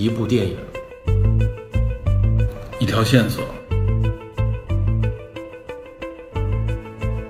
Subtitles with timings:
[0.00, 0.56] 一部电影，
[2.78, 3.44] 一条线索，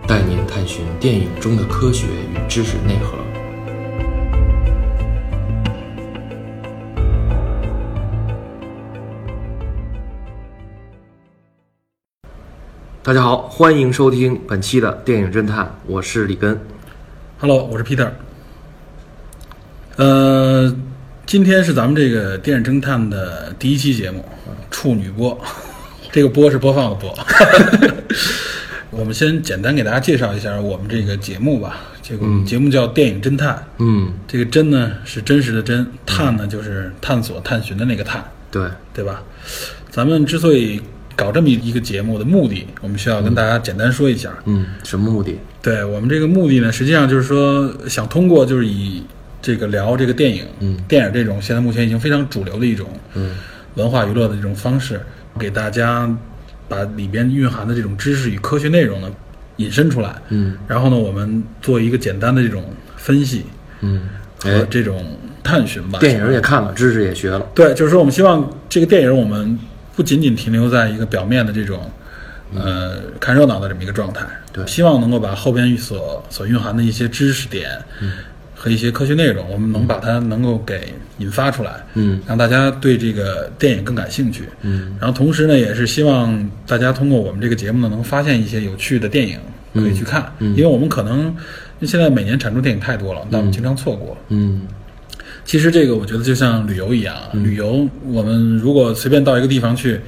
[0.07, 3.19] 带您探寻电影中的科学与知识内核。
[13.03, 16.57] 大家好，欢迎收听本期的电影侦探，我是李根。
[17.41, 18.09] Hello，我是 Peter。
[19.97, 20.73] 呃，
[21.31, 24.25] 今天是咱们这个电影侦探的第一期节目，
[24.69, 25.41] 处女播。
[26.11, 27.17] 这个播是播放的播。
[28.91, 31.83] 我们先简单给大家介绍一下我们这个节目吧。
[32.03, 39.23] 这个节目叫《电影侦探》，嗯，这个“侦”呢是真实的“真”，“探”呢就是探索、探寻的那个“探对，”，对吧？
[39.89, 40.83] 咱们之所以
[41.15, 44.37] 搞这么一个节目的目的，我们需要跟大家简单说一下。
[44.47, 45.39] 嗯，什么目的？
[45.63, 49.05] 对我们这个目的呢，实际上就是说，想通过就是以
[49.43, 53.37] 这个聊这个电影，嗯电影这种现在目前已经非常主流的一种嗯
[53.75, 55.01] 文化娱乐的这种方式，
[55.39, 56.09] 给大家
[56.69, 59.11] 把里边蕴含的这种知识与科学内容呢
[59.57, 62.65] 引申出来，嗯然后呢，我们做一个简单的这种
[62.97, 63.45] 分析
[63.81, 65.99] 嗯，和，这种探寻吧。
[65.99, 67.41] 电影也看了，知识也学了。
[67.55, 69.59] 对，就是说我们希望这个电影我们
[69.97, 71.91] 不仅仅停留在一个表面的这种，
[72.55, 77.71] 呃，看热闹的这么一个状态，对希望能够把后边所所蕴含的一些知识点
[78.63, 82.21] 和一些科学内容，我们能把它能够给引发出来，嗯。
[82.27, 84.45] 让大家对这个电影更感兴趣。
[84.61, 84.95] 嗯。
[85.01, 89.39] 然后同时呢，也是希望大家通过我们这个节目呢，能发现一些有趣的电影
[89.73, 90.51] 可以去看，嗯。
[90.55, 91.35] 因为我们可能
[91.85, 94.15] 现在每年产出电影太多了，但我们经常错过。
[94.29, 94.61] 嗯
[95.51, 100.01] 其实这个我觉得就像旅游一样，啊，旅游我们如果随便到一个地方去，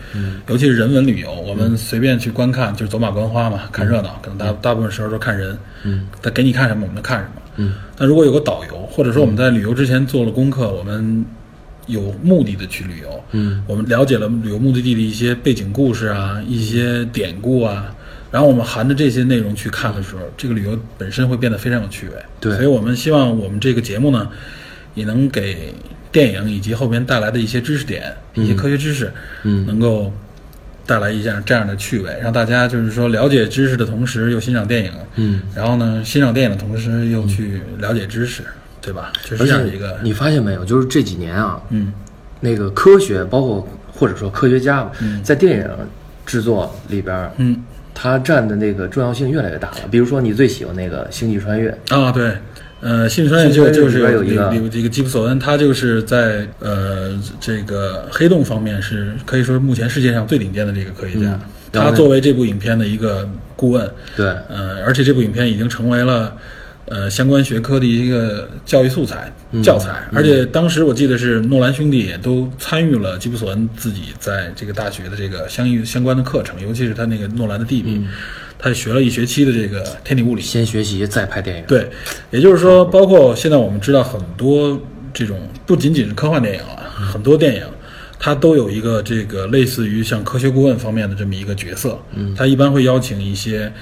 [0.46, 7.42] 尤其是人文旅游，我们随便去观看，就是走马观花嘛，看热闹，可能大大部分时候都看人，嗯，他给你看什么我们就看什么。
[7.56, 7.74] 嗯。
[7.96, 11.26] 但如果有个导游，或者说我们在旅游之前做了功课，我们
[11.88, 13.64] 有目的的去旅游，嗯。
[13.66, 17.92] 我们了解了旅游目的地的一些背景故事啊，一些典故啊，
[18.30, 22.14] 然后我们含着这些内容去看的时候，这个旅游本身会变得非常有趣味。
[22.38, 22.54] 对。
[22.54, 24.28] 所以我们希望我们这个节目呢，
[24.94, 25.74] 也能给
[26.10, 29.10] 电影以及后边带来的一些知识点、一些科学知识，
[29.44, 29.66] 嗯。
[29.66, 30.12] 能够
[30.86, 35.42] 带来一下这样的趣味，让大家就是说了解知识的同时又欣赏电影，嗯。
[35.54, 38.42] 然后呢，欣赏电影的同时又去了解知识，
[38.80, 39.12] 对吧？
[39.24, 41.92] 就是这样一个，你发现没有，就是这几年啊，嗯。
[42.40, 44.92] 那个科学，包括或者说科学家吧，
[45.22, 45.68] 在电影
[46.26, 47.62] 制作里边儿，嗯。
[47.94, 49.76] 它占的那个重要性越来越大了。
[49.90, 52.32] 比如说，你最喜欢那个《星际穿越》，啊，对，
[52.82, 61.40] 呃，《新穿越》新穿越就就是有有这个基普索恩，他就是在呃这个黑洞方面是可以说是目前世界上最顶尖的这个科学家。
[61.72, 63.26] 他作为这部影片的一个
[63.56, 66.36] 顾问，对，呃，而且这部影片已经成为了
[66.84, 69.32] 呃相关学科的一个教育素材、
[69.62, 70.06] 教材。
[70.12, 78.04] 而且当时我记得是诺兰兄弟也都参与了基普索恩自己在这个大学的这个相应相关的课程，尤其是他那个诺兰的弟弟，
[78.62, 80.40] 他学了一学期的这个天体物理。
[80.40, 81.64] 先学习再拍电影。
[81.66, 81.88] 对，
[82.30, 84.80] 也就是说，包括现在我们知道很多
[85.12, 87.62] 这种不仅仅是科幻电影了，很多电影
[88.18, 91.98] 它都有一个这个类似于像科学顾问方面的这么一个角色。
[92.14, 93.72] 嗯，他一般会邀请一些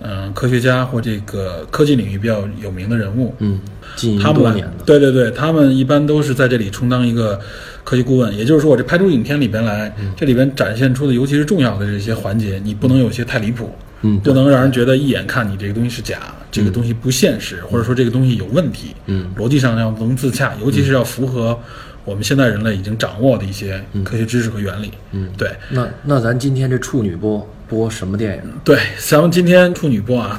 [0.00, 3.34] 嗯、科学家或这个科技领域比较有名的人物。
[3.38, 3.58] 嗯，
[3.96, 7.40] 近他们对对对，他们一般都是在这里充当一个
[7.84, 13.70] 科技顾问，也就是说，我这拍出影片里边来，嗯这里边展现出的，尤其是重要的这些环节，你不能有些太离谱，
[14.04, 16.18] 嗯不能让人觉得一眼看你这个东西是假，
[16.52, 21.58] 这个东西不现实，或者说这个东西有问题，嗯，逻辑上要能自洽，尤其是要符合
[22.04, 25.50] 我们现在人类已经掌握的一些科学知识和原理，嗯，对。
[25.70, 28.42] 那那咱今天这处女播播什么电影？
[28.62, 30.38] 对，咱们今天处女播啊，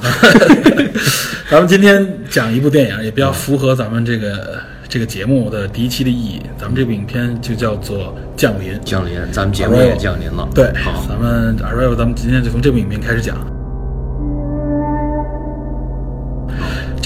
[1.50, 6.40] 咱们今天讲一部电影，也比较符合咱们这个这个节目的第一期的意义。
[6.56, 8.74] 咱们这部影片就叫做《降临》。
[8.84, 10.48] 降临，咱们节目也降临了。
[10.54, 13.36] 对，好，咱们 Arrival，咱们今天就从这部影片开始讲。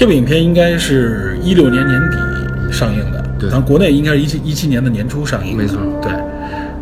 [0.01, 2.17] 这部影片应该是一六年年底
[2.73, 3.47] 上映的，对。
[3.51, 5.77] 咱国内应该是一七一七年的年初上映的，没错。
[6.01, 6.11] 对，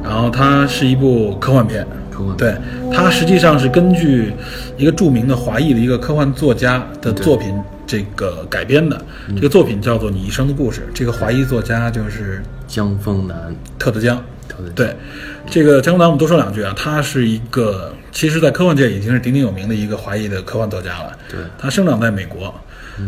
[0.01, 2.56] 然后它是一部科幻片，科幻对，
[2.94, 4.31] 它实际上是根据
[4.77, 7.54] 一个著名的华裔的一个科幻作家的作品
[7.86, 8.98] 这个改编的。
[9.27, 9.36] 嗯。
[9.36, 14.16] 这个作品叫做《你一生的故事》，这个华裔作家就是江枫南，特德·江。
[14.48, 14.95] 特别对，
[15.45, 21.12] 这个江南我们多说两句啊，他是一个其实，在科幻界已经是鼎鼎有名的一个华裔的科幻作家了。
[21.30, 21.38] 对。
[21.57, 22.54] 他生长在美国，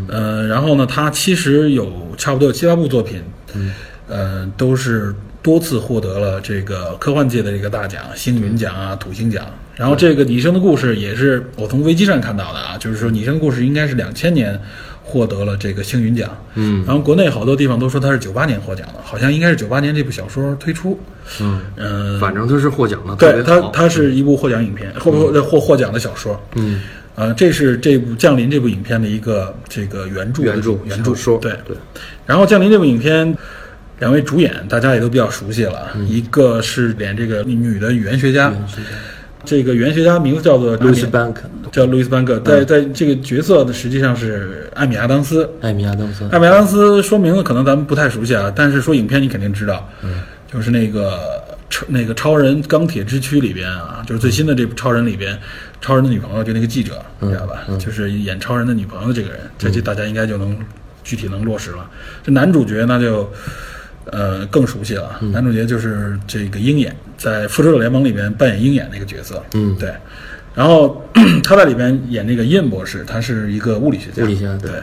[0.07, 3.21] 呃，然后呢，他其实有差不多有七八部作品，
[3.53, 3.73] 嗯，
[4.07, 9.45] 呃，都是多次获得了这个科幻界的这个大奖，星云奖啊、土星奖。
[9.75, 14.59] 然后这个《你一生的故事》也是我从维基上看到的啊，就是说《你一生的故事》应该是两千年
[15.03, 16.29] 获得了这个星云奖。
[16.53, 20.99] 嗯然后国内好多地方都说他是九八年获奖的，好像应该是九八年这部小说推出。
[21.39, 26.39] 嗯，嗯、反正他是获奖的，对他他是一部获奖影片，获获获获奖的小说。
[26.55, 26.81] 嗯
[27.15, 31.75] 呃，这是这部《降临》这部影片的一个这个原著原著原著说对对，
[32.25, 33.35] 然后《降临》这部影片，
[33.99, 38.53] 两位主演大家也都比较熟悉了，嗯一个是演这个女的语言学家，
[39.43, 45.49] 这个语言学家名字叫做路易斯·班克，叫路易斯班克，在在这个角色的实际上是艾米亚当斯。
[45.61, 50.21] 艾米亚当斯，艾米亚当斯说名字可能咱们不太熟悉啊，但是说影片你肯定知道，嗯。
[50.51, 55.39] 就是那个超那个超人钢铁之躯里边啊，就是最新的这部超人里边，
[55.81, 57.63] 超人的女朋友就那个记者，你知道吧？
[57.79, 60.55] 就是演超人的女朋友的这个人，这这大家应该就能
[61.03, 61.89] 具体能落实了。
[62.23, 63.29] 这男主角那就
[64.05, 69.91] 呃更熟悉了，男主角就是这个鹰眼，在复仇者联盟里面扮演鹰眼那个角色，嗯对。
[70.53, 71.03] 然后
[71.43, 74.81] 他在里边演那个印博士，他是一个物理学家，物理学家对对。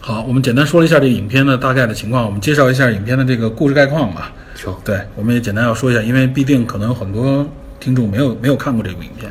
[0.00, 4.30] 好，我们简单说了一下这个影片的大概的情况，我们介绍一下影片的这个故事概况吧。
[4.54, 7.48] 行，对，我们也简单要说一下，因为必定可能有很多
[7.84, 9.30] 听众没有没有看过这部影片。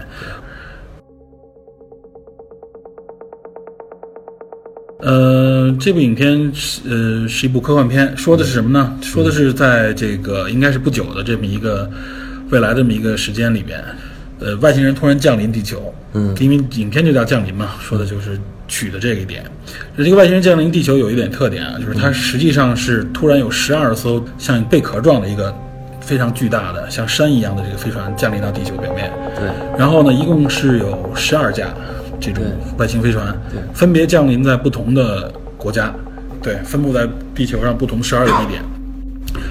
[5.00, 8.96] 呃，这部影片是呃是一部科幻片，说的是什么呢？
[9.02, 11.90] 说的是在这个应该是不久的这么一个
[12.52, 13.84] 未来这么一个时间里边，
[14.40, 19.44] 呃，外星人突然降临地球，嗯，因为影片就叫降临嘛，说的就是取的这个一点。
[19.98, 25.54] 这个外星人降临地球有一点特点啊，就是它实际上是突然有十二艘像贝壳状的一个
[26.06, 31.68] 非常巨大的像山一样的这个飞船降临到地球表面，对，然后呢，一共是有十二架
[32.20, 32.44] 这种
[32.78, 33.34] 外星飞船，
[33.74, 35.94] 分别降临在不同的国家，
[36.42, 38.62] 对，分布在地球上不同十二个地点。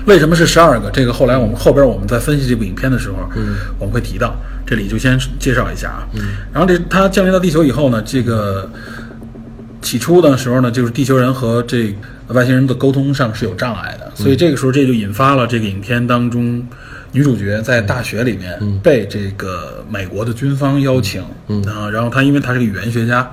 [0.06, 0.90] 为什么是十二个？
[0.90, 4.34] 这个后来我们后边我们在分析这部影片的时候，嗯，我们会提到，
[4.66, 6.06] 这里就先介绍一下啊。
[6.14, 8.68] 嗯，然后这它降临到地球以后呢，这个
[9.80, 11.94] 起初的时候呢，就是地球人和这
[12.28, 16.66] 外星人的沟通上是有障碍的，所以这个时候这就引发了这个影片当中
[17.12, 21.22] 女主角在大学里面被这个美国的军方邀请，
[21.66, 23.30] 啊，然后她因为她是个语言学家，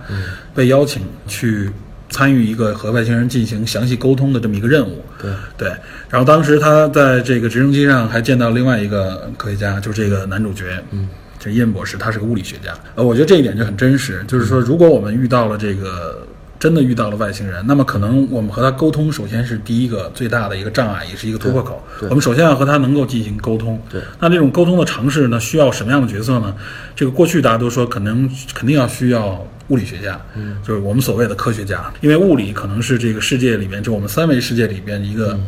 [0.53, 1.69] 被邀请去
[2.09, 5.01] 参与一个和外星人进行详细沟通的这么一个任务。
[5.21, 5.31] 对。
[5.57, 5.69] 对，
[6.09, 11.07] 然后当时她在这个直升机上还见到另外一个科学家，就是这个男主角，嗯，
[11.39, 12.73] 这伊恩博士，他是个物理学家。
[12.95, 16.27] 呃，我觉得这一点就很真实，就是说，如果我们遇到了这个。
[16.59, 21.81] 真的遇到了外星人，那么可能我们和他沟通，首先是第一个最大的一个障碍，也是一个突破口。
[22.09, 23.81] 我们首先要和他能够进行沟通。
[23.89, 26.53] 对，那这种沟通的尝试呢，需要什么样的角色呢？
[26.95, 35.39] 这个过去大家都说，可能肯定要需要物理学家，嗯，就是我们所谓的科学家，因为物理可能是这个世界里面，就我们三维世界里边一个。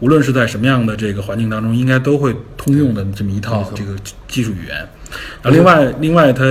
[0.00, 3.94] 无论是在什么样的这个环境当中，应该都会通用的这么一套这个
[4.26, 4.76] 技术语言。
[5.42, 6.42] 啊，另外，另外它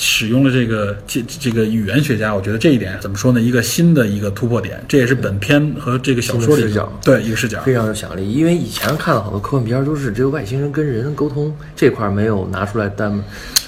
[0.00, 3.40] 使用了这个这这个语言学家，我觉得这一点怎么说呢？
[3.40, 6.72] 一个新的一个突破点，这也是本片和这个小说里
[7.02, 7.60] 对一个视角。
[7.62, 8.32] 非常有想象力。
[8.32, 13.12] 因为以前看了好多科幻片，都是只有外星人跟人沟通这块儿没有拿出来单，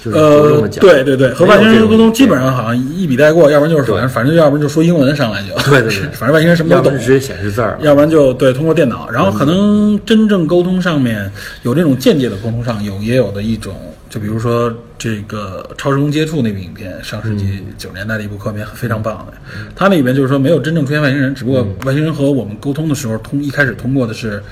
[0.03, 0.81] 就是着重呃的，讲。
[0.81, 7.05] 对对对，和外星人沟通基本上上好像一笔带过，要不然就是反正反正要不然就说英文上来就，对对对 反正外星人什么都懂要不然就。
[7.05, 7.77] 直接显示字儿。
[7.81, 11.29] 要不然就对通过电脑，然后可能真正沟通上面
[11.63, 13.75] 有这种间接的沟通上有也有的一种，
[14.11, 19.33] 就比如说这个《超时空接触》那部影片，上世纪九十年代的一部科幻片，非常棒的。
[19.73, 24.43] 它那里边就是说没有真正出现外星人，只不过外星人和我们沟通的时候，通一开始通过的是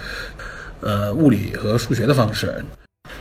[0.80, 2.56] 呃物理和数学的方式。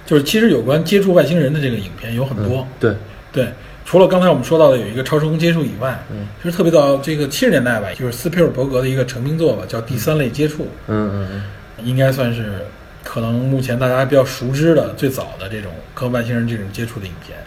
[0.07, 2.95] 就是其实有关接触外星人的这个影片有很多，对，
[3.33, 3.49] 对，
[3.85, 11.42] 除了刚才我们说到的有一个超时空接触以外，嗯，其实特别到这个七十年代吧，就是斯皮尔伯格的一个成名作吧，叫《第三类接触嗯嗯嗯，》，
[11.85, 12.64] 应该算是
[13.10, 17.38] 可能目前大家比较熟知的最早的这种和外星人这种接触的影片。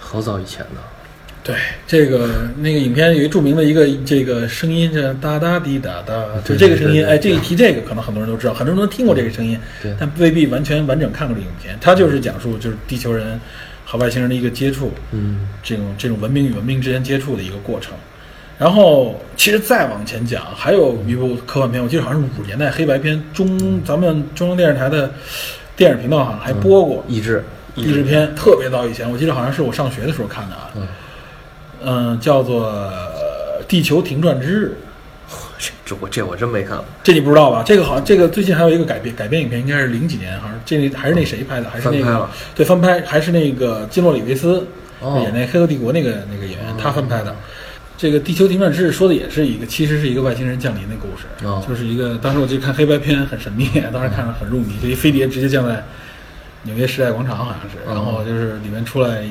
[0.00, 0.82] 好早以前的。
[1.44, 1.54] 对，
[1.86, 11.78] 这个那个影片有一著名的一个这个声音是哒哒滴哒哒，就这个声音，哎，这一提这个，可能很多人都知道，很多人都听过这个声音，对但未必完全完整看过这个影片。
[11.80, 13.40] 它就是讲述就是地球人
[13.86, 17.94] 和外星人的一个接触，嗯，这种这种文明与文明之间接触的一个过程。
[18.60, 25.10] 然后，其实再往前讲，还有一部科幻片，我记得好像是五十年代黑白片，中咱们中央电视台的
[25.74, 27.42] 电影频道好像还播过益智，
[27.74, 30.70] 译制片，特别早以前，我记得好像是我上学的时候看的啊。
[30.76, 30.86] 嗯
[31.82, 34.76] 嗯，叫做呃《地球停转之日》，
[35.58, 36.84] 这这我这我真没看过。
[37.02, 37.62] 这你不知道吧？
[37.64, 44.66] 这个好像这个最近还有一个改编改编影片，应该是零几年，好像这还是那谁拍的，还是那个对翻拍，还是那个基诺里维斯、
[45.00, 47.34] 哦演那《黑客帝国》那个那个演员，他翻拍的。
[48.00, 55.84] 这个《地球停转之日》说的也是一个，其实是一个外星人降临的故事，哦就是一个当时我就看黑白片很神秘，当时看着很入迷，就一飞碟直接降在
[56.62, 59.22] 纽约时代广场好像是，然后就是里面出来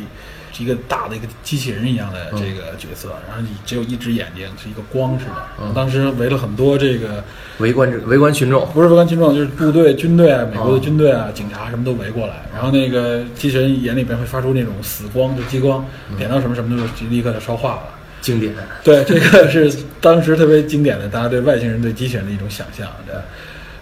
[0.59, 5.73] 一个大的一个机器人一样的这个角色，然后只有一只眼睛，是一个光似的。
[5.73, 7.23] 当时围了很多这个
[7.57, 12.35] 围观围观群众，不是围观群众，就是部队、军队啊，美国的军队啊、警察什么都围过来。
[12.53, 15.83] 然后那个机器人眼里边会发出那种死光，就激光，
[16.19, 17.95] 点到什么什么就立刻就烧化了。
[18.31, 23.15] 经典，对，这个是当时特别经典的，大家对外星人对机器人的一种想象，对。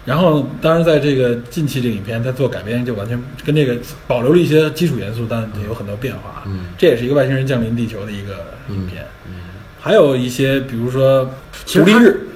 [0.04, 3.76] 然后，当然，在这个近期这个影片，它做改编就完全跟这个
[4.06, 6.42] 保留了一些基础元素，但也有很多变化。
[6.46, 9.04] 嗯，这也是一个外星人降临地球的一个影片。
[9.26, 9.34] 嗯，
[9.78, 11.26] 还有一些，比如说
[11.74, 12.26] 《独立日》，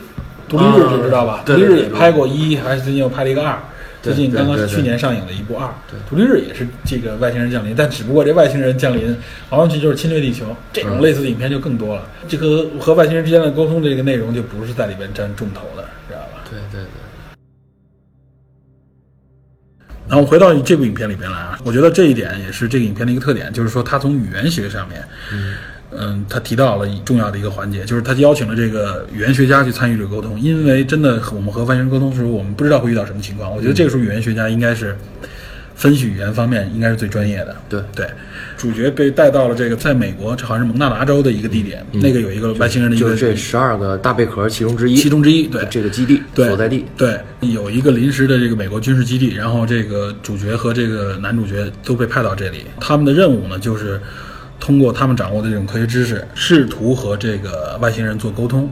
[0.50, 1.42] 独立日就知道吧？
[1.47, 3.59] 独立日也拍过一，还是最近又拍了一个二。
[4.02, 9.16] 最近刚刚对对对去年上映的一部二，对独立日也是这个外星人降临，但只不过这外星人降临
[9.50, 12.06] 完完全就是侵略地球，这种嗯类似的影片就更多了。
[12.26, 16.42] 这个和外星人之间的沟通这个内容就不是在里边占重头的，知道吧？
[16.50, 16.88] 对对对，
[20.09, 25.00] 然后回到这部影片里边来啊，我觉得这一点也是这个影片的一个特点，就是说它从语言学上面，
[25.32, 25.54] 嗯，
[26.28, 33.54] 他提到了一重要的一个环节，就是他邀请了这个语言学家去参与这个沟通，因为真的我们和外星人沟通的时候，我们不知道会遇到什么情况。
[33.54, 34.96] 我觉得这个时候语言学家应该是
[35.75, 37.56] 分析语言方面应该是最专业的。
[37.68, 38.06] 对对，
[38.56, 54.00] 主角被带到了这个在美国，这好像是蒙大拿州的一个地点，那个有一个外星人的一个就是这十二个大贝壳其中之一，其中之一，对，这个基地对所在地，对，有一个临时的这个美国军事基地，然后这个主角和这个男主角都被派到这里，他们的任务呢就是
[54.62, 58.71] 通过他们掌握的这种科学知识，试图和这个外星人做沟通。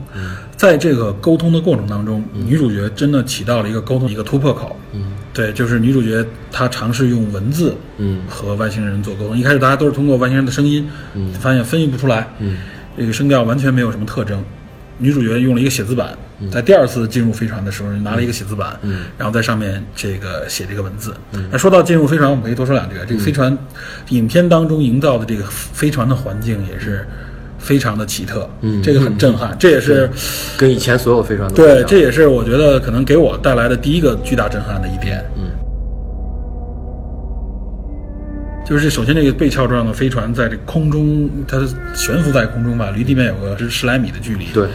[0.55, 4.73] 在这个沟通的过程当中，女主角真的起到了一个沟通一个突破口。
[4.93, 9.37] 嗯，对，就是女主角她尝试用文字，嗯和外星人做沟通。
[9.37, 12.59] 一开始大家都是通过外星人的声音，嗯发现分析不出来，嗯
[12.97, 14.41] 这个声调完全没有什么特征。
[14.97, 16.17] 女主角用了一个写字板，
[16.49, 21.13] 在第二次进入飞船的时候，拿了一个写字板，嗯然后在上面这个写这个文字。
[21.51, 22.95] 那说到进入飞船，我们可以多说两句。
[23.07, 23.55] 这个飞船，
[24.09, 27.05] 影片当中营造的这个飞船的环境也是
[27.59, 29.55] 非常的奇特，嗯这个很震撼。
[29.59, 30.09] 这也是
[30.57, 35.23] 跟以前所有飞船都对，这也是我觉得可能给我带来的第一个巨大震撼的一点。
[35.37, 35.49] 嗯
[38.63, 41.57] 就是首先这个被壳状的飞船在这空中，它
[41.93, 44.65] 悬浮在空中吧，离地面有个十十来米的距离，对，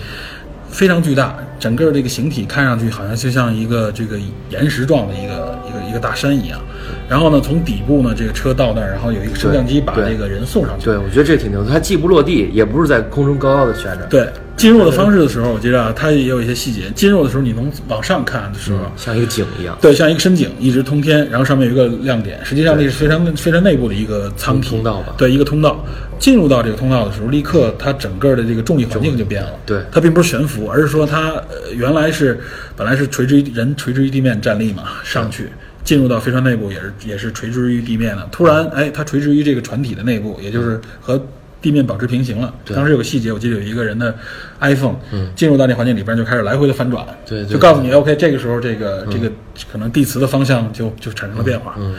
[0.77, 4.19] 非常巨大，整个这个形体看上去好像就像一个这个
[4.51, 5.56] 岩石状的一个
[5.89, 6.61] 一个大山一样。
[7.09, 10.87] 然后呢，从底部呢，这个车到那儿，然后有一个升降机把这个人送上去。
[10.87, 16.91] 对，我觉得这挺牛的，它既不落地，也不是在空中高高的悬着，对，进入的方式的时候，我记得啊，它也有一些细节。
[16.95, 22.45] 进入的时候，你能往上看的时候，像一个井一样，对，像一个深井，一直通天，然后上面有一个亮点。
[22.45, 25.85] 实际上，那是非常非常内部的一个舱体通道吧对，一个通道。
[26.19, 29.51] 进入到这个通道的时候，立刻它整个的这个重力环境就变了。
[29.67, 32.41] 对它并不是悬浮，而是说它呃原来是
[32.75, 35.51] 本来是垂直于人垂直于地面站立嘛，上去。
[35.87, 41.19] 进入到飞船内部也是也是垂直于地面的，突然哎，它垂直于这个船体的内部，也就是和
[41.63, 42.53] 地面保持平行了。
[42.75, 44.13] 当时有个细节，我记得有一个人的
[44.61, 44.97] iPhone
[45.37, 47.53] 进入到那环境里边就开始来回的翻转，对对。
[47.53, 49.31] 就告诉你 OK，这个时候这个这个
[49.71, 51.77] 可能地磁的方向就就产生了变化。
[51.79, 51.95] 嗯。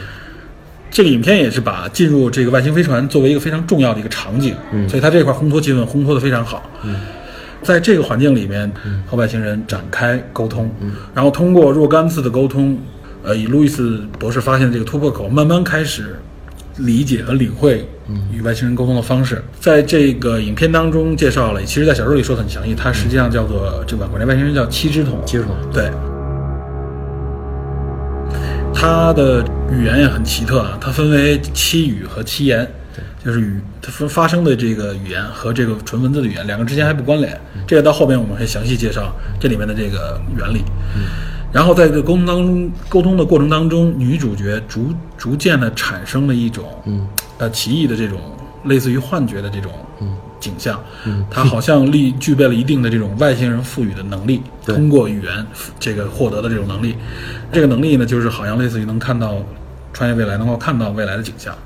[0.90, 4.88] 这个影片也是把进入这个外星飞船作为一个非常重要的一个场景，嗯。
[4.88, 6.70] 所以它这块烘托气氛烘托的非常好。
[6.84, 6.94] 嗯。
[7.62, 8.70] 在这个环境里面
[9.06, 10.92] 和外星人展开沟通，嗯。
[11.14, 12.78] 然后通过若干次的沟通，
[13.24, 16.16] 呃，以路易斯博士发现的这个突破口，慢慢开始
[16.78, 17.86] 理解和领会
[18.32, 19.42] 与外星人沟通的方式。
[19.60, 25.20] 在这个影片当中介绍了，其实在小说里说的很详细，它实际上叫做这个管这外星人叫七只桶。
[25.26, 25.90] 七只桶对，
[28.72, 32.66] 它的语言也很奇特啊，它分为七语和七言，
[33.24, 37.38] 就是语它分发生的这个语言和这个纯文字的语言两个之间还不关联。
[37.66, 40.62] 这个到后边我们会详细介绍这里面的这个原理。
[41.52, 47.06] 然后在这个沟通当中，沟通的过程当中，女主角逐逐渐的产生了一种嗯。
[47.38, 48.18] 呃奇异的这种
[48.64, 51.24] 类似于幻觉的这种嗯景象，嗯。
[51.30, 55.46] 她好像立具备了一定的这种外星人赋予的能力， 通过语言
[55.78, 56.96] 这个获得的这种能力，
[57.52, 59.36] 这个能力呢，就是好像类似于能看到
[59.92, 61.56] 穿越未来，能够看到未来的景象。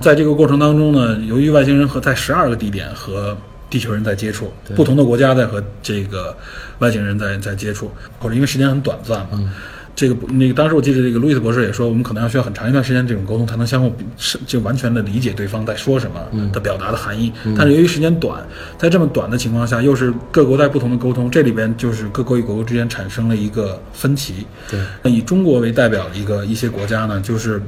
[0.00, 3.36] 在这个过程当中呢，由于外星人和在十二个地点和
[3.68, 6.36] 地球人在接触，不同的国家在和这个
[6.78, 9.52] 外星人在在接触，或者因为时间很短暂嘛。
[9.96, 16.20] 这个不那个当时我记得这个路易斯博士也说，我们可能要需要很长一段时间这种沟通，才能相互是就完全的理解对方在说什么
[16.52, 17.32] 的表达的含义。
[17.56, 18.46] 但是由于时间短，
[18.76, 24.46] 在这么短的情况下，又是各国在不同的沟通，这里边就是各国与国之间产生了一个分歧。
[24.70, 27.62] 对，那以中国为代表的一个一些国家呢，就是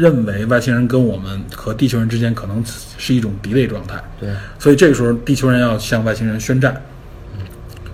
[0.00, 2.64] 认为外星人跟我们和地球人之间可能
[2.96, 4.02] 是一种敌对状态。
[4.18, 6.80] 对，所以这个时候地球人要向外星人宣战。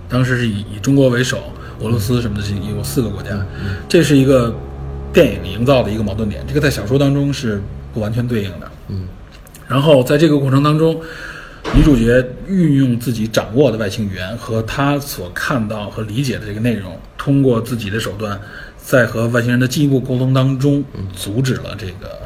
[0.07, 3.45] 当时是以以中国为首，俄罗斯什么的是有四个国家，
[3.89, 4.55] 这是一个
[5.11, 6.41] 电影营造的一个矛盾点。
[6.47, 7.61] 这个在小说当中是
[7.93, 8.71] 不完全对应的。
[8.87, 9.05] 嗯，
[9.67, 10.95] 然后在这个过程当中，
[11.75, 18.39] 女主角运用自己掌握的外星语言和她所看到和理解的这个内容，通过自己的手段，
[18.87, 20.81] 在和外星人的进一步沟通当中，
[21.13, 22.17] 阻止了这个。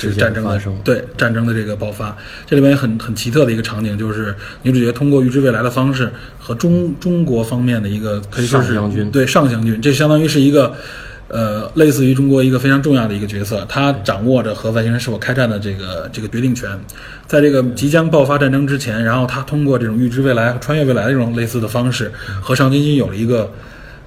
[0.00, 0.78] 这个战争的发生。
[0.84, 9.10] 对战争的这个爆发，这里面很很奇特的一个场景，就是女主角通过预知未来的方式和中中国方面的一个可以说是上将军。
[9.10, 10.72] 对上将军，这相当于是一个
[11.26, 16.70] 呃类似于中国一个非常重要的一个角色，他掌握着和外星人是否开战的这个这个决定权，
[17.26, 23.50] 在这个即将爆发战争之前，然后他通过这种预知未来和穿越未来的这种类似的方式，和上将军有了一个。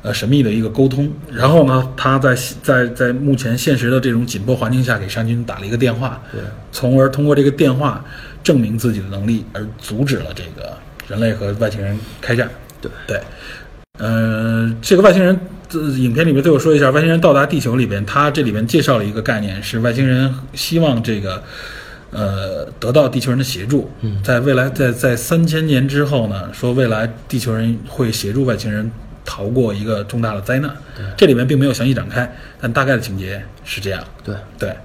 [0.02, 6.42] 呃，神秘的一个沟通，然后呢，他在在在目前现实的这种紧迫环境下，给山军打了一个电话，对，
[6.72, 8.04] 从而通过这个电话
[8.44, 10.76] 证明自己的能力，而阻止了这个
[11.08, 12.50] 人类和外星人开战。
[12.82, 12.92] 对。
[13.06, 13.22] 对，
[14.00, 15.40] 呃，这个外星人，
[15.70, 21.44] 这影片里面最后说一下，外星人到达地球里边，他这里面介绍了一个概念，是外星人希望这个。
[22.14, 24.22] 呃，得到地球人的协助，嗯。
[24.22, 28.92] 在未来，在在三千年之后呢，说未来地球人会协助外星人
[29.32, 30.70] 逃过一个重大的灾难。
[31.16, 34.04] 这里面并没有详细展开，但大概的情节是这样。
[34.26, 34.76] 对，对，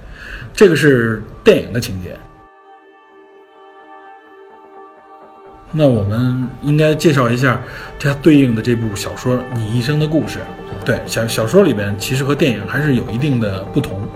[0.53, 2.15] 这个是电影的情节。
[5.69, 7.61] 那我们应该介绍一下
[7.99, 10.39] 它对应的这部小说《你一生的故事》。
[10.85, 14.07] 对，小小说里边其实和电影还是有一定的不同。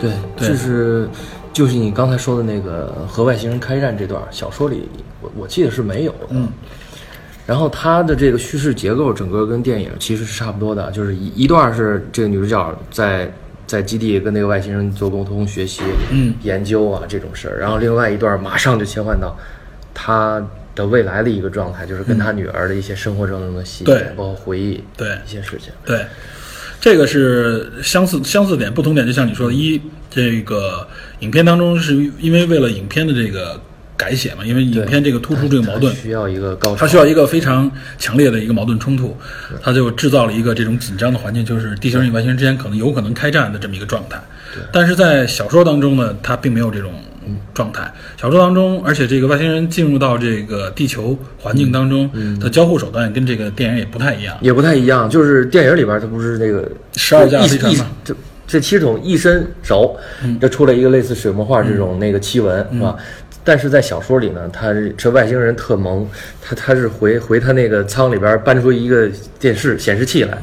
[0.00, 1.08] 对，对就是
[1.52, 4.88] 就是你刚才说的那个和外星人开战这段小说里，
[5.20, 6.26] 我我记得是没有的。
[6.30, 6.48] 嗯，
[7.46, 13.32] 然后它的这个叙事结构整个跟电影其实是差不多的，就是一一段是这个女主角在
[13.66, 19.36] 在基地跟那个外星人做沟通、学习、嗯研究啊这种事儿，然后另外一段马上就切换到
[19.94, 24.02] 她的未来的一个状态，就是跟她女儿的一些生活当中的细节，对。
[24.16, 24.82] 包括回忆。
[24.96, 25.08] 对。
[25.26, 25.72] 一些事情。
[25.84, 26.04] 对，
[26.80, 30.86] 这个是相似相似点，不同点就像你说的，一这个
[31.20, 33.60] 影片当中是因为为了影片的这个
[33.96, 39.16] 改写嘛，因为影片这个突出这个矛盾它，需要一个高潮，它需要一个非常强烈的一个矛盾冲突，
[39.62, 44.20] 它就制造了一个这种紧张的环境，就是地球人与外星人之间可能有可能开战的这么一个状态。
[44.72, 46.92] 但是在小说当中呢，它并没有这种
[47.52, 47.92] 状态。
[48.16, 54.36] 小说当中，而且这个外星人进入到这个地球环境当中的交互手段跟这个电影也不太一样。
[54.40, 58.14] 也不太一样，就是电影里边它不是那个十二架飞船嘛这
[58.46, 59.98] 这七种一伸手，
[60.40, 62.96] 就出来一个类似水墨画这种那个七纹，是吧？
[63.46, 66.04] 但是在小说里呢，他这外星人特萌，
[66.42, 70.36] 他他是回回他那个舱里边搬出一个电视显示器来，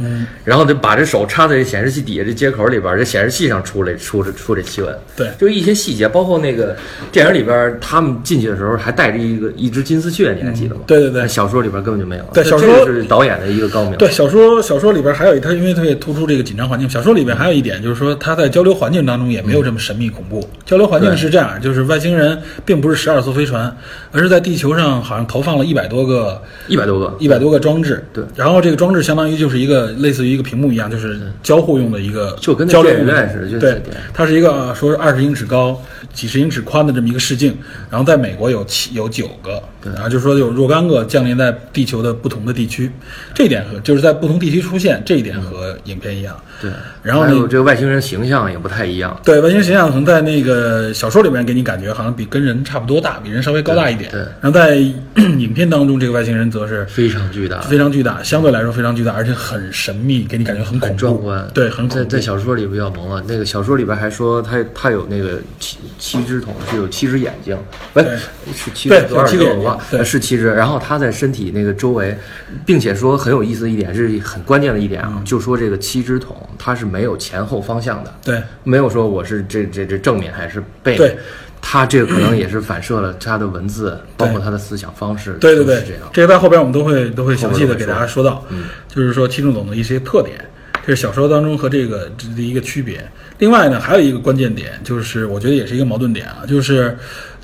[0.45, 6.77] 然后就把这手插在这显示器底下这接口里边，这显示器上出来出这出这七纹，对就一些细节，包括那个
[7.11, 10.81] 电影里边他们进去的时候还带着一个一只金丝雀，你还记得吗？
[10.87, 12.23] 对对对小说里边根本就没有。
[12.33, 13.97] 对小说这是导演的一个高明。
[13.97, 16.89] 对小说，小说里边还有一，他因为特别突出这个紧张环境。
[16.89, 20.47] 小说里边还有一点就是说，他在交流环境当中也没有这么神秘恐怖。
[20.65, 23.75] 交流环境是这样，就是外星人并不是十二艘飞船，
[24.12, 28.03] 而是在地球上好像投放了一百多个一百多个，一百多个装置。
[28.13, 33.82] 对然后这个装置相当于就是一个类似于一个屏幕一样，就是交互用的一个就跟那交流电影用的院似的就对
[34.13, 35.82] 它是一个说是二十英尺高、
[36.13, 37.58] 几十英尺宽的这么一个视镜，
[37.89, 42.91] 然后在美国有七有九个，然后就是说有若干个降临在地球的不同的地区，
[43.34, 46.36] 这一点和就是在不同地区出现，这一点和影片一样。
[46.62, 49.19] 对，然后你还有这个外星人形象也不太一样。
[49.23, 54.12] 对外星人形象可能在那个小说里面给你感觉好像比跟人差不多大，比人稍微高大一点。
[54.12, 54.76] 对对然后在
[55.38, 61.48] 影片当中，这个外星人则是非常巨大，非常巨大，相对来说非常巨大，而且很神秘，给你感觉很恐很怖，壮观。
[61.54, 62.10] 对，很恐在怖。
[62.10, 63.24] 在小说里比较萌了。
[63.28, 67.58] 那个小说里边还说他他有那个七七只桶，是有七只眼睛，
[67.93, 68.17] 不是
[68.54, 70.48] 是七对只多少有七个眼睛只我忘了，对呃是七只。
[70.48, 72.17] 然后他在身体那个周围，
[72.65, 81.17] 并且说很有意思的一点，是很关键的一点啊，就说这个七只桶它是没有前后方向的，对没有说我是这这这正面还是背面对。
[81.65, 85.78] 他这个可能也是反射了他的文字，包括他的思想方式，对对对。
[85.78, 86.02] 是这样，。
[86.12, 90.38] 这个在后边我们都会都会详细的给大家说到，嗯，就是说七种总的一些特点，
[90.86, 93.10] 这是小说当中和这个这的一个区别。
[93.39, 96.95] 另外呢，还有一个关键点，就是我觉得也是一个矛盾点啊，就是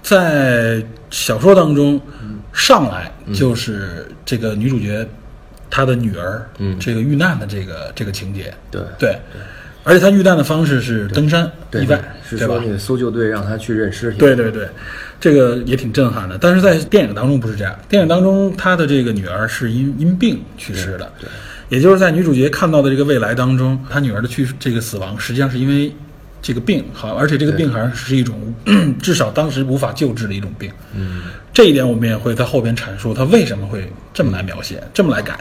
[0.01, 1.99] 在小说当中
[2.51, 5.07] 上来就是这个女主角
[5.69, 6.77] 她的女儿，嗯。
[6.77, 8.81] 这个遇难的这个这个情节，对。
[8.99, 9.17] 对，
[9.83, 12.59] 而且他遇难的方式是登山对意外，是说？
[12.59, 14.67] 那个搜救队让他去认尸体，对对对，
[15.19, 16.37] 这个也挺震撼的。
[16.37, 21.29] 但是在电影当中不是这样，电影当中他的这个女儿是因因病去世的，对，
[21.69, 25.91] 也就是在女主角看到的这个未来当中，她女儿的去这个死亡实际上是因为
[26.41, 28.53] 这个病，好，而且这个病好像是一种
[29.01, 30.71] 至少当时无法救治的一种病。
[30.95, 35.39] 嗯，这一点我们也会在后边阐述他为什么会这么来描写，这么来改。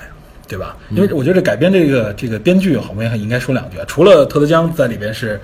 [0.48, 0.76] 对吧？
[0.90, 3.84] 因为我觉得改编这个这个编剧，我们也应该说两句啊。
[3.86, 5.38] 除了特德·江在里边是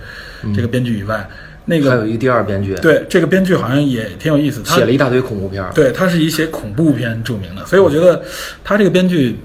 [0.54, 1.28] 这个编剧以外，
[1.66, 5.64] 那个还有一个第二编剧，对这个编剧好像也挺有意思，他写了一大堆恐怖片。
[5.74, 8.22] 对，他是以写恐怖片著名的，所以我觉得
[8.62, 9.38] 他这个编剧，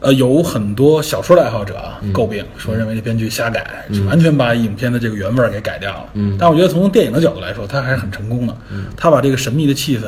[0.00, 6.10] 呃，有很多小说的爱好者啊嗯诟病，说认为这编剧瞎改，是完全把影片的这个原味儿给改掉了。
[6.14, 8.56] 嗯但我觉得从电影的角度来说，他还是很成功的。
[8.70, 10.04] 嗯他把这个神秘的气氛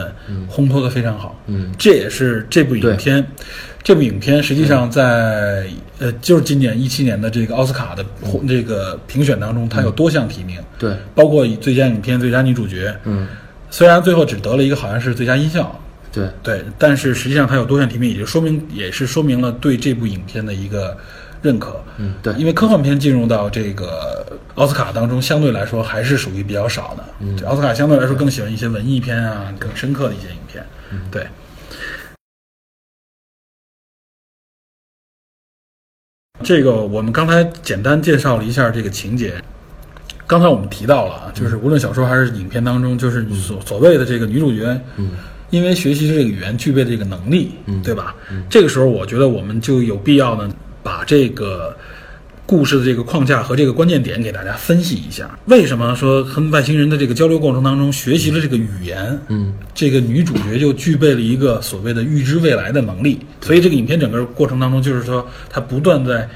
[0.51, 1.39] 烘托得非常好。
[1.47, 3.27] 嗯，这也是这部影片，
[3.83, 5.67] 这部影片实际上在
[5.99, 12.95] 呃，就是今年一七年的这个奥斯卡的嗯这个评选当中，它有多项提名，对，包括以最佳影片、最佳女主角。
[13.05, 13.27] 嗯，
[13.71, 15.81] 虽然最后只得了一个好像是最佳音效，
[16.13, 20.97] 对，对，但是实际上它有多项提名，也就说明也是说明了对这部影片的一个
[21.41, 21.83] 认可。
[21.97, 27.05] 嗯，对，因为科幻片进入到这个奥斯卡当中，相对来说还是属于比较少的。
[27.21, 30.63] 嗯，奥斯卡相对来说更喜欢一些文艺片啊，更深刻的一些影片。
[30.93, 31.27] 嗯对。
[36.43, 39.35] 这个我们刚才简单介绍了一下这个情节。
[40.27, 45.11] 刚才我们提到了啊，就是无论小说还是影片当中，就是所所谓的这个女主角，嗯，
[45.51, 47.83] 因为学习这个语言具备的这个能力，嗯。
[47.83, 48.15] 对吧？
[48.49, 50.49] 这个时候，我觉得我们就有必要呢，
[50.83, 51.77] 把这个
[52.51, 55.39] 故事的这个框架和这个关键点给大家分析一下。
[55.45, 59.17] 为什么说和外星人的这个交流过程当中学习了这个语言？
[59.29, 63.21] 嗯，这个女主角就具备了一个所谓的预知未来的能力。
[63.41, 66.29] 所以这个影片整个过程当中，就是说她不断在。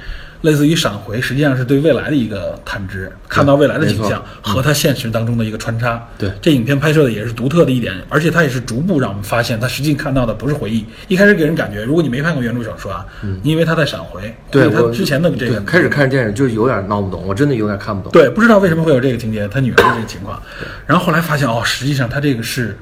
[0.44, 6.06] 类似于闪回，实际上是对未来的一个探知，看到未来的景象和他现实当中的一个穿插。
[6.18, 10.84] 对这影片拍摄的也是独特的一点，而且它也是逐步让我们发现，他实际看到的不是回忆。
[11.08, 13.06] 一开始给人感觉，如果你没看过原著小说啊，
[13.42, 18.12] 你以为他在闪回，嗯对我因为她之前的这个对开始看电影就有点闹不懂，我真的有点看不懂。
[18.12, 20.40] 对，不知道为什么会有这个情节，他女儿的这个情况，
[20.86, 22.76] 然后后来发现哦，实际上他这个是，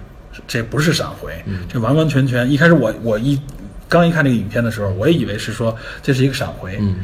[0.48, 1.32] 这不是闪回，
[1.72, 2.50] 这完完全全。
[2.50, 3.40] 一开始我我一
[3.88, 6.96] 刚一看这个影片的时候，我也以为是说这是一个闪回，嗯，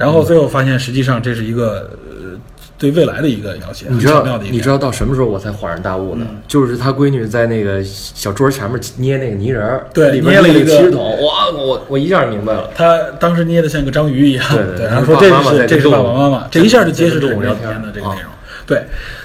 [0.00, 2.38] 然后最后发现实际上这是一个呃
[2.78, 4.24] 对未来的一个描写，你知道。
[4.50, 6.26] 你知道到什么时候我才恍然大悟呢？
[6.48, 12.70] 就是他闺女在那个小桌前面捏那个泥人儿，对里面捏了一个哇，我我一下明白了。
[12.74, 18.30] 他当时捏的像个章鱼一样，对对对然后说这是这是爸爸妈妈，这一下就揭示这个影在跟动物聊天的这个啊内容。
[18.66, 18.82] 对，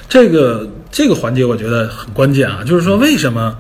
[0.10, 3.58] 这个这个环节我觉得很关键啊，就是说为什么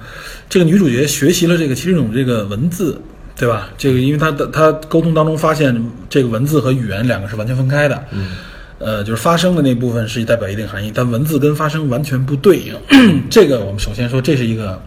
[0.49, 2.99] 这个女主角学习了这个七种这个文字，
[3.35, 3.69] 对吧？
[3.77, 5.75] 这个因为他的他沟通当中发现
[6.09, 8.31] 这个文字和语言两个是完全分开的，嗯。
[8.77, 12.75] 呃，就是发声的那部分是代表一定含义，但文字跟发声完全不对应。
[13.31, 14.79] 这个我们首先说，这是一个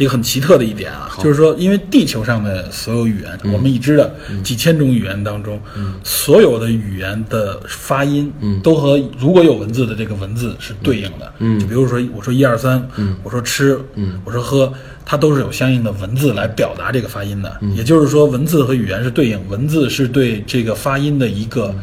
[0.00, 5.60] 一个很奇特的一点啊，就是说，因为地球上的所有语言，我们已知的几千种语言当中，
[6.02, 8.32] 所有的语言的发音，
[8.62, 11.30] 都和如果有文字的这个文字是对应的。
[11.60, 12.82] 就比如说我说一二三，
[13.22, 13.78] 我说吃，
[14.24, 14.72] 我说喝，
[15.04, 17.54] 它都是有相应的文字来表达这个发音的。
[17.76, 21.74] 也就是说，文字和语言是对应，文字是对这个发音的一个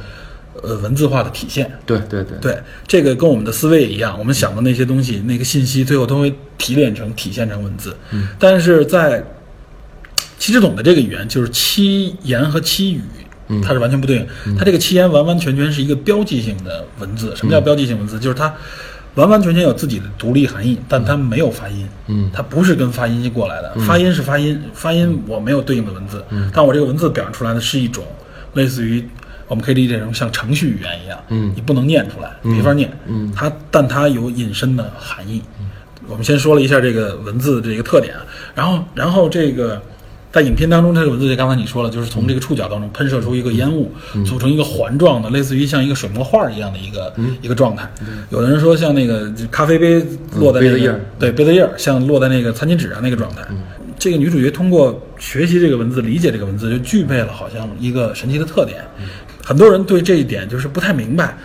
[0.63, 1.71] 呃文字化的体现。
[1.85, 7.95] 对对对，对，这个跟我们的思维也一样，我们想的那些东西，那个信息，最后都会提炼成、体现成文字。
[8.11, 9.23] 嗯，但是在
[10.37, 13.01] 七只桶的这个语言，就是七言和七语，
[13.63, 14.55] 它是完全不对应。
[14.57, 17.35] 它这个七言完完全全是一个标记性的文字。
[17.35, 18.19] 什么叫标记性文字？
[18.19, 18.53] 就是它
[19.15, 21.87] 完完全全有自己的独立含义，但它没有发音。
[22.07, 28.03] 嗯，它不是跟发音过来的，发音是发音，发音我没有对应的文字，但我这个文字表现出来的是一种
[28.53, 29.07] 类似于。
[29.47, 35.41] 我们可以理解成像程序语言一样，嗯你不能念出来，没法念，嗯它但它有隐身的含义。
[36.07, 39.81] 我们先说了一下这个文字的这个特点啊，然后然后这个
[40.31, 43.91] 在影片当中，这个文字就刚才你说了，就是从这个触角当中喷射出一个烟雾，
[44.25, 47.89] 组成一个环状的，类似于像一个水墨画一样的一个、一个状态。
[48.29, 50.05] 有的人说像那个咖啡杯
[50.35, 53.41] 落在那个、杯子印儿对杯子印儿，像落在那个餐巾纸上那个状态。
[53.99, 58.85] 这个女主角通过学习这个文字，理解这个文字，就具备了好像一个神奇的特点。
[59.47, 61.37] 很多人对这一点就是不太明白，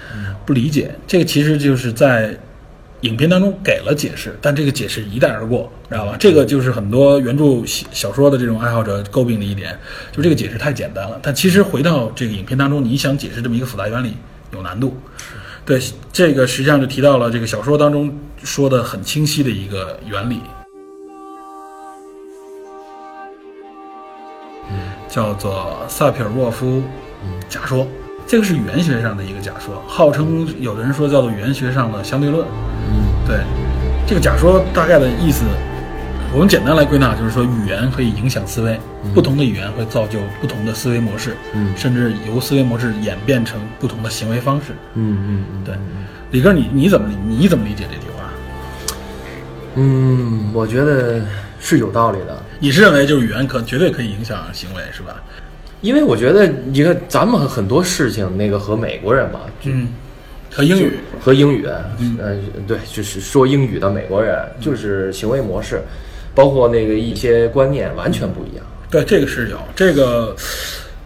[0.44, 0.92] 不理解。
[1.06, 2.36] 这个其实就是在
[3.02, 6.16] 影片当中给了解释，但这个解释一带而过，知道吧？
[6.18, 9.78] 这个就是很多原著小小说的这种爱好者诟病的一点，
[10.10, 11.16] 就这个解释太简单了。
[11.22, 14.16] 但其实回到这个影片当中，你想解释这么一个复杂原理
[14.52, 14.96] 有难度。
[15.64, 15.80] 对，
[16.12, 18.12] 这个实际上就提到了这个小说当中
[18.42, 20.40] 说的很清晰的一个原理，
[25.08, 26.82] 叫做萨皮尔沃夫
[27.48, 27.86] 假说。
[28.24, 32.46] 这个是语言学上的一个假说，号称有的人说叫做语言学上的相对论。
[32.88, 33.40] 嗯对，
[34.06, 35.44] 这个假说大概的意思，
[36.32, 38.80] 我们简单来归纳，就是说语言可以影响思维，
[39.12, 44.72] 不同的语言会造就不同的思维模式，嗯甚至由思维模式演变成不同的行为方式。
[44.94, 45.74] 嗯嗯嗯，对，
[46.30, 48.30] 李哥，你你怎么理你怎么理解这句话？
[49.74, 51.20] 嗯，我觉得
[51.60, 55.16] 是有道理的，你是认为就是语言可绝对可以影响行为，是吧？
[55.82, 59.88] 因为我觉得你看咱们很多事情，那个和美国人嘛，就嗯
[60.50, 60.92] 和英语。
[61.20, 61.66] 和英语，
[62.18, 65.80] 呃，对，就是说英语的美国人，就是行为模式，
[66.34, 68.64] 包括那个一些观念完全不一样。
[68.90, 70.34] 对，这个是有这个，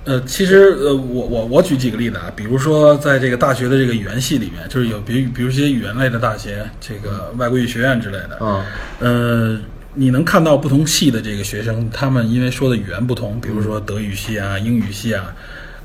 [0.04, 8.62] 呃，其实呃，我我我举几个例子啊，比如说在这个大学的这个语言系里面，就是有比比如一些语言类的大学，这个外国语学院之类的，嗯。
[8.98, 9.60] 呃，
[9.96, 15.34] 你能看到不同系的这个学生，他们因为说的语言不同，比如说德语系啊、英语系啊、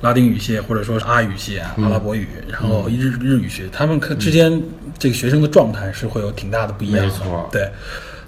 [0.01, 4.61] 拉丁语系，或者说是阿语系啊、阿拉伯语，然后日日语系，他们看之间
[4.99, 7.05] 这个学生的状态是会有挺大的不一样的。
[7.05, 7.67] 没错对。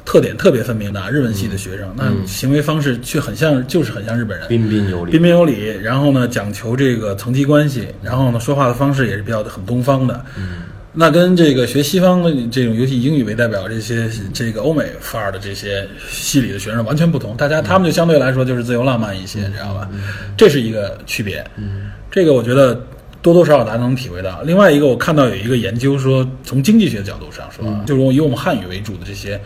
[0.05, 10.25] 特点特别分明的啊日文系的学生，那行为方式却很像，就是很像日本人，彬彬有礼彬彬有礼，然后呢讲求这个层级关系，然后呢说话的方式也是比较很东方的。
[10.37, 17.35] 嗯，那跟这个学西方的这种，尤其以英语为代表这些这个欧美范儿的这些系里的学生完全不同。
[17.35, 19.89] 大家他们就相对来说就是自由浪漫一些，知道吧？
[20.37, 21.45] 这是一个区别。
[21.57, 22.85] 嗯，这个我觉得。
[23.23, 24.41] 多多少少大家能体会到。
[24.41, 29.39] 另外一个，我看到有一个研究说，从经济学角度上说，就是以我们汉语为主的这些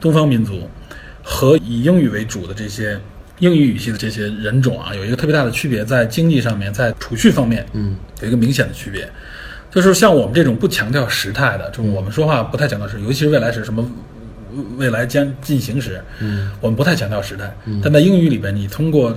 [0.00, 0.66] 东方民族，
[1.22, 2.98] 和以英语为主的这些
[3.40, 9.06] 英语语系的这些人种啊，有一个特别大的区别，在经济上面，在储蓄方面，嗯，有一个明显的区别。
[9.80, 13.88] 就是像我们这种不强调时态的，就是我们说话不太强调时，尤其是未来时什么
[14.76, 17.54] 未来将进行时，嗯，我们不太强调时态。
[17.66, 19.16] 嗯但在英语里边，你通过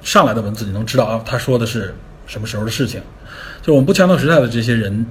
[0.00, 1.92] 上来的文字，你能知道啊，他说的是
[2.28, 3.00] 什么时候的事情。
[3.60, 5.04] 就我们不强调时态的这些人，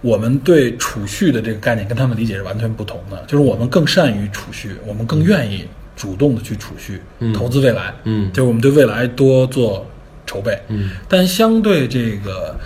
[0.00, 3.22] 我们对储蓄的这个概念跟他们理解是完全不同的。
[3.28, 7.00] 就是我们更善于储蓄，我们更愿意主动的去储蓄，
[7.32, 7.94] 投资未来。
[8.02, 9.86] 嗯就是我们对未来多做
[10.26, 10.60] 筹备。
[10.68, 12.58] 嗯，但相对这个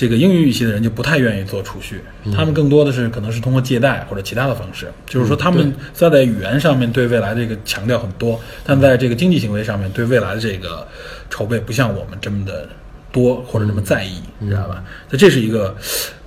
[0.00, 4.90] 这个英语语系的人就不太愿意做储蓄，嗯他们更多的是可能是通过借贷或者其他的方式。
[5.04, 10.88] 就是说，他们在在语言上面对未来这个强调很多，但在这个经济行为上面对未来的这个
[11.28, 12.66] 筹备不像我们这么的
[13.12, 14.82] 多或者这么在意，你知道吧？
[15.10, 15.76] 那这是一个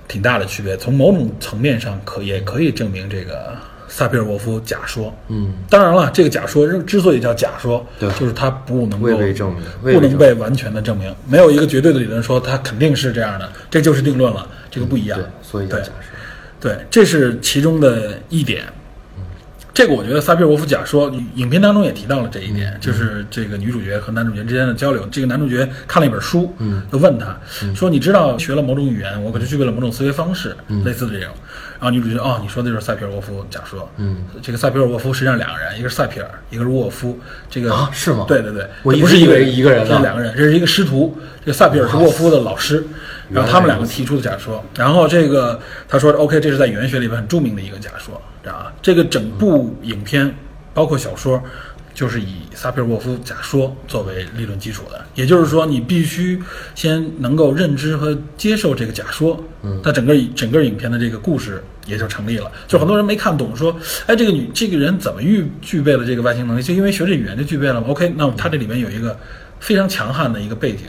[0.06, 0.76] 挺大的区别。
[0.76, 3.56] 从某种层面上可也可以证明这个
[3.96, 5.14] 萨皮尔沃夫假说。
[5.28, 9.62] 嗯，当然了，这个假说之所以叫假说，对就是它不能够未被证明
[9.94, 15.16] 不能被完全的证明，没有一个绝对的理论说它肯定是这样的，这就是定论了，这个不一样。
[15.16, 16.08] 对，所以叫对假设。
[16.60, 18.64] 对，这是其中的一点。
[19.74, 25.04] 这个我觉得萨皮尔沃夫假说，影片当中也提到了这一点，就是这个女主角和男主角之间的交流。
[25.10, 27.36] 这个男主角看了一本书，嗯，就问他
[27.74, 31.34] 说：“你知道学了某种语言，我可就具备了某种思维方式，类似的这种。”
[31.80, 33.90] 然后女主角哦，你说的就是塞皮尔沃夫假说。
[33.96, 37.18] 嗯，这个塞皮尔沃夫实际上两个人，一个是塞皮尔，一个是沃夫。
[37.50, 41.18] 这个啊是吗对对对，我不是一个人是两个人，这是一个师徒。
[41.40, 42.86] 这个塞皮尔是沃夫的老师，
[43.30, 44.64] 然后他们两个提出的假说。
[44.76, 48.72] 然后这个他说，OK，这是在语言学里边很著名的一个假说，知道吧？
[48.82, 50.34] 这个整部影片
[50.72, 51.42] 包括小说。
[51.94, 56.42] 就是以萨皮尔沃夫假说作为理论基础的，也就是说，你必须
[56.74, 62.50] 先能够认知和接受这个假说，嗯，那整个整个影片的这个故事也就成立了。
[62.66, 63.76] 就很多人没看懂，说，
[64.08, 66.62] 哎，这个女这个人怎么预具备了这个外星能力？
[66.64, 69.16] 就因为学这语言就具备了吗？OK，那么他这里面有一个
[69.60, 70.86] 非常强悍的一个背景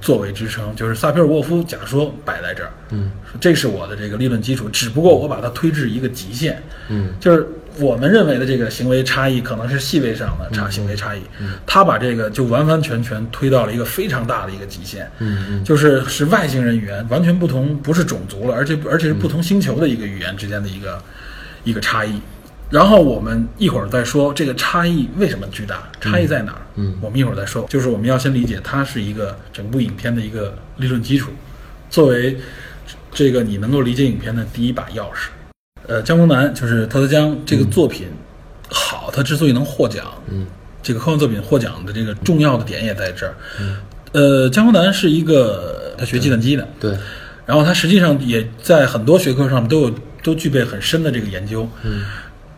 [0.00, 7.46] 作为支撑，就是萨皮尔沃夫假说摆在这儿，嗯，这是我的这个理论基础，只不过我把它推至一个极限，嗯，就是
[7.78, 11.20] 我们认为的这个行为差异可能是细微上的差行为差异，
[11.66, 15.64] 他把这个就完完全全推到了一个非常大的一个极限，嗯嗯。
[15.64, 21.02] 就是是外星人语言完全不同，不是种族了，而且而且是不同星球的一个语言之间的一个
[21.64, 22.20] 一个差异。
[22.72, 26.62] 然后我们一会儿再说这个差异为什么巨大，差异在哪儿？
[26.76, 27.66] 嗯我们一会儿再说。
[27.68, 31.30] 就是我们要先理解它是一个整部影片的一个理论基础，
[31.90, 32.38] 作为
[33.12, 35.28] 这个你能够理解影片的第一把钥匙。
[35.86, 38.06] 呃，江峰南就是特德·江这个作品
[38.70, 40.46] 好，他之所以能获奖，嗯，
[40.82, 43.34] 这个科幻作品获奖的这个重要的点也在这儿。
[44.12, 46.96] 呃，江峰南是一个他学计算机的，对，
[47.44, 51.68] 然后他实际上也在很多学科上都有都具备很深的这个研究。
[51.82, 52.04] 嗯，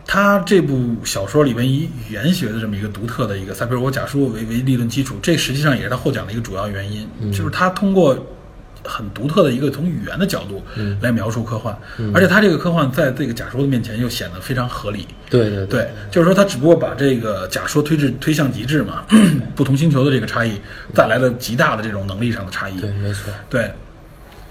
[0.07, 8.15] 他这部小说里边以语言学的这么一个独特的一个塞皮尔沃假说为为理论基础，这实际上也是他获奖的一个主要原因，就是他通过
[8.83, 10.63] 很独特的一个从语言的角度
[11.01, 11.75] 来描述科幻，
[12.13, 15.07] 而且他这个科幻在这个假说的面前又显得非常合理。
[15.27, 19.03] 对对对，就是说他只不过把这个假说推至推向极致嘛，
[19.55, 20.61] 不同星球的这个差异
[20.93, 22.79] 带来了极大的这种能力上的差异。
[22.79, 23.33] 对，没错。
[23.49, 23.71] 对，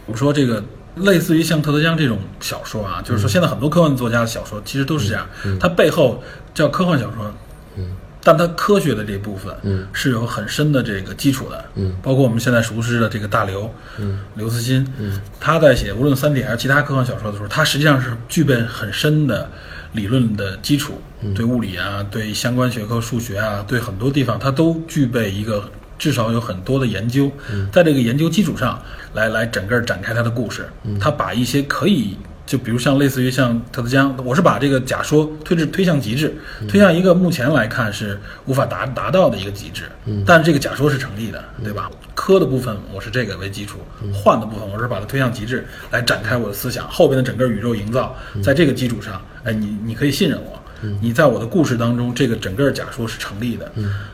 [0.07, 0.63] 我说这个
[0.97, 5.27] 类似于像特德·江这种小说啊，就是说现在很多科幻作家的小说其实都是这样，
[5.59, 6.23] 它背后
[6.55, 7.35] 叫科幻小说，
[7.77, 19.51] 嗯，但它科学的这部分，嗯，是有很深的这个基础的，嗯，包括我们现在熟知的这个大刘，嗯，刘慈欣，嗯，他在写无论《三体》还是其他科幻小说的时候，他实际上是具备很深的
[19.93, 21.01] 理论的基础，
[21.35, 27.31] 对物理啊，对相关学科数学啊，对很多地方他都具备一个至少有很多的研究，
[27.73, 28.81] 在这个研究基础上
[29.15, 30.69] 来来整个展开他的故事。
[31.01, 36.35] 他把一些可以，就比如像类似于像特德·江，我是把这个假说推至推向极致，
[36.69, 39.85] 推向一个目前来看是无法达达到的一个极致。
[40.27, 41.91] 但是这个假说是成立的，对吧？
[42.15, 43.79] 科的部分我是这个为基础，
[44.13, 46.89] 幻的部分我是把它推向极致来展开我的思想。
[46.89, 50.61] 后边的整个宇宙营造，在这个基础上，哎，你你可以信任我。
[51.01, 53.71] 你在我的故事当中，这个整个假说是成立的。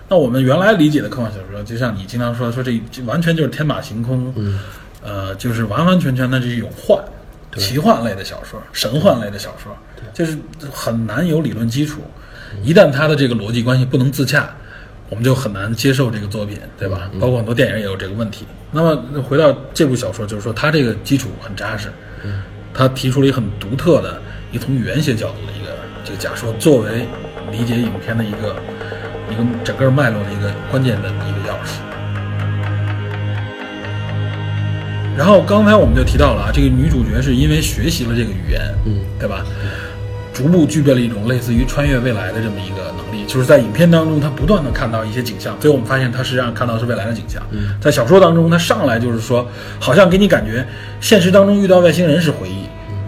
[0.08, 4.34] 那我们原来理解的科幻小说，就像你经常说说这完全就是天马行空，
[5.02, 7.02] 呃，就是完完全全的这种幻、
[7.56, 9.76] 奇幻类的小说、神幻类的小说，
[10.12, 10.36] 就是
[10.70, 12.00] 很难有理论基础。
[12.62, 14.50] 一旦它的这个逻辑关系不能自洽，
[15.08, 17.10] 我们就很难接受这个作品，对吧？
[17.20, 18.44] 包括很多电影也有这个问题。
[18.72, 21.92] 那么回到这部小说，就是说它这个基础很扎实，
[22.74, 24.20] 它提出了一个很独特的，
[24.52, 25.34] 一个从语言学角度。
[26.04, 27.06] 这个假说作为
[27.50, 28.56] 理解影片的一个
[29.30, 31.78] 一个整个脉络的一个关键的一个钥匙。
[35.16, 39.44] 然后刚才我们就提到了啊，这个女主角是因为学习了这个语言，嗯，对吧？
[40.32, 47.42] 逐步具备了一种类似于穿越未来的这么一个能力，就是在影片当中，她不断的看到一些景象，最后我们发现她实际上看到的是未来的景象。
[47.78, 49.46] 在小说当中，她上来就是说，
[49.78, 50.66] 好像给你感觉
[51.00, 52.59] 现实当中遇到外星人是回忆。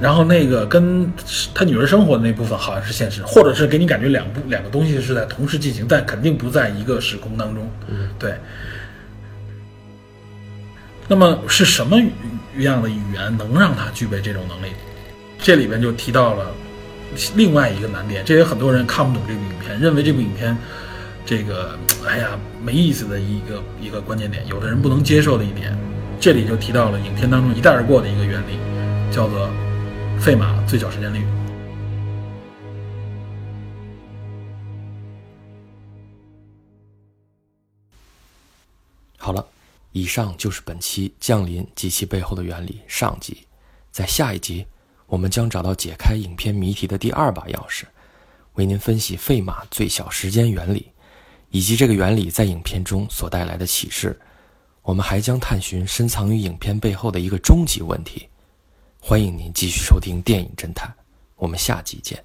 [0.03, 1.09] 然后那个跟
[1.55, 7.71] 他女儿生活的那部分好像是现实，或者是给你感觉两部两个东西是在同时进行，但肯定不在一个时空当中。
[8.19, 8.35] 对。
[11.07, 12.03] 那么是什么
[12.59, 14.73] 样的语言能让他具备这种能力？
[15.39, 16.51] 这里边就提到了
[17.37, 20.57] 另外一个难点，这也很多人看不懂这部影片，认为这部影片
[21.25, 25.79] 这个哎呀没意思的一个一个关键点，有的人不能接受的一点，
[26.19, 28.59] 这里就提到了影片当中一带而过的一个原理，
[29.13, 29.49] 叫做。
[30.25, 31.27] 费马最小时间率。
[39.19, 39.45] 好了，
[39.91, 43.45] 以上就是本期降临及其背后的原理上集。
[43.91, 44.65] 在下一集，
[45.09, 47.83] 我们将找到解开影片谜题的第二把钥匙，
[48.53, 50.93] 为您分析费马最小时间原理，
[51.51, 54.17] 以及这个原理在影片中所带来的启示。
[54.83, 58.29] 我们还将探寻深藏于影片背后的一个终极问题。
[59.05, 60.89] 欢迎您继续收听《电影侦探》，
[61.35, 62.25] 我们下集见。